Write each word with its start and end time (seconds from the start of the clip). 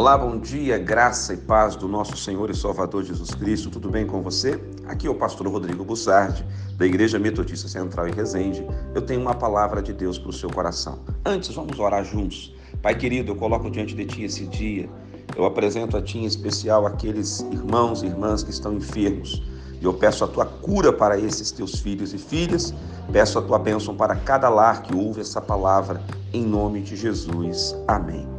Olá, 0.00 0.16
bom 0.16 0.38
dia, 0.38 0.78
graça 0.78 1.34
e 1.34 1.36
paz 1.36 1.76
do 1.76 1.86
nosso 1.86 2.16
Senhor 2.16 2.48
e 2.48 2.56
Salvador 2.56 3.04
Jesus 3.04 3.34
Cristo. 3.34 3.68
Tudo 3.68 3.90
bem 3.90 4.06
com 4.06 4.22
você? 4.22 4.58
Aqui 4.86 5.06
é 5.06 5.10
o 5.10 5.14
pastor 5.14 5.46
Rodrigo 5.46 5.84
Bussardi, 5.84 6.42
da 6.78 6.86
Igreja 6.86 7.18
Metodista 7.18 7.68
Central 7.68 8.08
em 8.08 8.12
Resende. 8.12 8.66
Eu 8.94 9.02
tenho 9.02 9.20
uma 9.20 9.34
palavra 9.34 9.82
de 9.82 9.92
Deus 9.92 10.18
para 10.18 10.30
o 10.30 10.32
seu 10.32 10.48
coração. 10.48 11.00
Antes, 11.22 11.54
vamos 11.54 11.78
orar 11.78 12.02
juntos. 12.02 12.56
Pai 12.80 12.94
querido, 12.94 13.32
eu 13.32 13.36
coloco 13.36 13.70
diante 13.70 13.94
de 13.94 14.06
Ti 14.06 14.24
esse 14.24 14.46
dia. 14.46 14.88
Eu 15.36 15.44
apresento 15.44 15.98
a 15.98 16.00
Ti 16.00 16.16
em 16.16 16.24
especial 16.24 16.86
aqueles 16.86 17.40
irmãos 17.52 18.02
e 18.02 18.06
irmãs 18.06 18.42
que 18.42 18.50
estão 18.50 18.72
enfermos. 18.72 19.42
E 19.82 19.84
eu 19.84 19.92
peço 19.92 20.24
a 20.24 20.28
Tua 20.28 20.46
cura 20.46 20.94
para 20.94 21.18
esses 21.18 21.50
Teus 21.50 21.78
filhos 21.78 22.14
e 22.14 22.18
filhas. 22.18 22.72
Peço 23.12 23.38
a 23.38 23.42
Tua 23.42 23.58
bênção 23.58 23.94
para 23.94 24.16
cada 24.16 24.48
lar 24.48 24.80
que 24.80 24.94
ouve 24.94 25.20
essa 25.20 25.42
palavra. 25.42 26.02
Em 26.32 26.42
nome 26.42 26.80
de 26.80 26.96
Jesus. 26.96 27.76
Amém. 27.86 28.29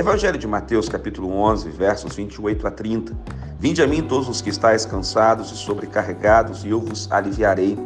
Evangelho 0.00 0.38
de 0.38 0.46
Mateus, 0.46 0.88
capítulo 0.88 1.28
11, 1.28 1.70
versos 1.70 2.14
28 2.14 2.68
a 2.68 2.70
30. 2.70 3.16
Vinde 3.58 3.82
a 3.82 3.86
mim 3.88 4.00
todos 4.00 4.28
os 4.28 4.40
que 4.40 4.48
estáis 4.48 4.86
cansados 4.86 5.50
e 5.50 5.56
sobrecarregados, 5.56 6.64
e 6.64 6.68
eu 6.68 6.80
vos 6.80 7.10
aliviarei. 7.10 7.76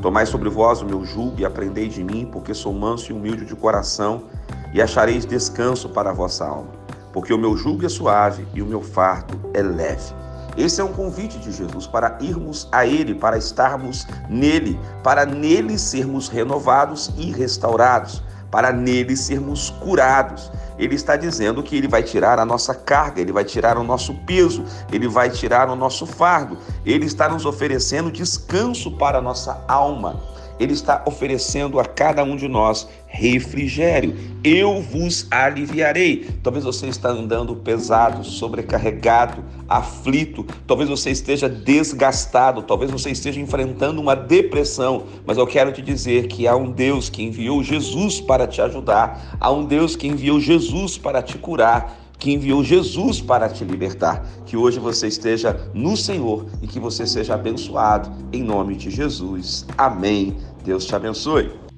Tomai 0.00 0.24
sobre 0.24 0.48
vós 0.48 0.80
o 0.80 0.86
meu 0.86 1.04
jugo 1.04 1.34
e 1.38 1.44
aprendei 1.44 1.86
de 1.86 2.02
mim, 2.02 2.26
porque 2.32 2.54
sou 2.54 2.72
manso 2.72 3.12
e 3.12 3.14
humilde 3.14 3.44
de 3.44 3.54
coração, 3.54 4.24
e 4.72 4.80
achareis 4.80 5.26
descanso 5.26 5.90
para 5.90 6.08
a 6.08 6.14
vossa 6.14 6.46
alma. 6.46 6.70
Porque 7.12 7.34
o 7.34 7.38
meu 7.38 7.54
jugo 7.58 7.84
é 7.84 7.90
suave 7.90 8.48
e 8.54 8.62
o 8.62 8.66
meu 8.66 8.80
fardo 8.80 9.38
é 9.52 9.60
leve. 9.60 10.14
Esse 10.56 10.80
é 10.80 10.84
um 10.84 10.94
convite 10.94 11.38
de 11.38 11.52
Jesus 11.52 11.86
para 11.86 12.16
irmos 12.22 12.70
a 12.72 12.86
Ele, 12.86 13.14
para 13.14 13.36
estarmos 13.36 14.06
nele, 14.30 14.80
para 15.04 15.26
nele 15.26 15.78
sermos 15.78 16.26
renovados 16.26 17.10
e 17.18 17.30
restaurados, 17.30 18.22
para 18.50 18.72
nele 18.72 19.16
sermos 19.16 19.70
curados 19.70 20.50
ele 20.80 20.94
está 20.94 21.14
dizendo 21.14 21.62
que 21.62 21.76
ele 21.76 21.86
vai 21.86 22.02
tirar 22.02 22.38
a 22.38 22.44
nossa 22.46 22.74
carga, 22.74 23.20
ele 23.20 23.32
vai 23.32 23.44
tirar 23.44 23.76
o 23.76 23.84
nosso 23.84 24.14
peso, 24.24 24.64
ele 24.90 25.06
vai 25.06 25.28
tirar 25.28 25.68
o 25.68 25.76
nosso 25.76 26.06
fardo. 26.06 26.56
Ele 26.86 27.04
está 27.04 27.28
nos 27.28 27.44
oferecendo 27.44 28.10
descanso 28.10 28.90
para 28.92 29.18
a 29.18 29.20
nossa 29.20 29.62
alma. 29.68 30.18
Ele 30.60 30.74
está 30.74 31.02
oferecendo 31.06 31.80
a 31.80 31.84
cada 31.84 32.22
um 32.22 32.36
de 32.36 32.46
nós 32.46 32.86
refrigério. 33.06 34.16
Eu 34.44 34.80
vos 34.80 35.26
aliviarei. 35.30 36.28
Talvez 36.42 36.64
você 36.64 36.86
está 36.86 37.08
andando 37.08 37.56
pesado, 37.56 38.22
sobrecarregado, 38.22 39.42
aflito, 39.68 40.46
talvez 40.66 40.88
você 40.88 41.10
esteja 41.10 41.48
desgastado, 41.48 42.62
talvez 42.62 42.90
você 42.90 43.10
esteja 43.10 43.40
enfrentando 43.40 44.00
uma 44.00 44.14
depressão, 44.14 45.04
mas 45.26 45.38
eu 45.38 45.46
quero 45.46 45.72
te 45.72 45.82
dizer 45.82 46.26
que 46.28 46.46
há 46.46 46.54
um 46.54 46.70
Deus 46.70 47.08
que 47.08 47.22
enviou 47.22 47.62
Jesus 47.62 48.20
para 48.20 48.46
te 48.46 48.60
ajudar, 48.60 49.36
há 49.40 49.50
um 49.50 49.64
Deus 49.64 49.96
que 49.96 50.06
enviou 50.06 50.38
Jesus 50.38 50.98
para 50.98 51.22
te 51.22 51.38
curar 51.38 51.99
que 52.20 52.30
enviou 52.30 52.62
Jesus 52.62 53.20
para 53.20 53.48
te 53.48 53.64
libertar. 53.64 54.24
Que 54.46 54.56
hoje 54.56 54.78
você 54.78 55.08
esteja 55.08 55.58
no 55.74 55.96
Senhor 55.96 56.46
e 56.62 56.68
que 56.68 56.78
você 56.78 57.06
seja 57.06 57.34
abençoado 57.34 58.12
em 58.32 58.44
nome 58.44 58.76
de 58.76 58.90
Jesus. 58.90 59.66
Amém. 59.76 60.36
Deus 60.62 60.84
te 60.84 60.94
abençoe. 60.94 61.69